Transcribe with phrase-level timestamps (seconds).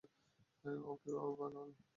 [0.83, 1.55] ও কীভাবে পারল?